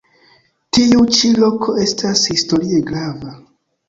[0.77, 3.35] Tiu ĉi loko estas historie grava.